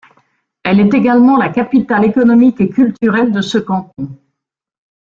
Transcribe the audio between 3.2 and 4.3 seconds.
de ce canton.